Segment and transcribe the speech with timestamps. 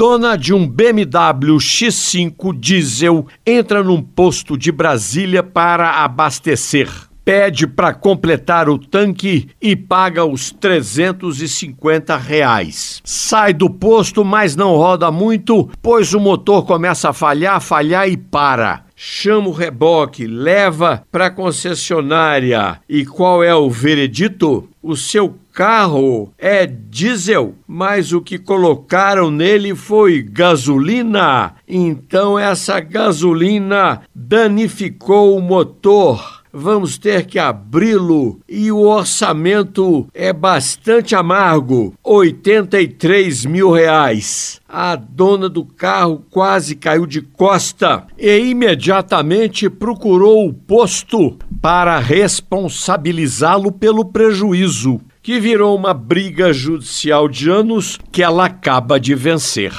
[0.00, 6.88] Dona de um BMW X5 diesel entra num posto de Brasília para abastecer.
[7.22, 13.02] Pede para completar o tanque e paga os 350 reais.
[13.04, 18.16] Sai do posto, mas não roda muito, pois o motor começa a falhar, falhar e
[18.16, 22.78] para chama o reboque, leva para a concessionária.
[22.86, 24.68] E qual é o veredito?
[24.82, 31.52] O seu carro é diesel, mas o que colocaram nele foi gasolina.
[31.68, 41.14] Então essa gasolina danificou o motor vamos ter que abri-lo e o orçamento é bastante
[41.14, 44.60] amargo, 83 mil reais.
[44.68, 53.70] A dona do carro quase caiu de costa e imediatamente procurou o posto para responsabilizá-lo
[53.70, 59.72] pelo prejuízo, que virou uma briga judicial de anos que ela acaba de vencer.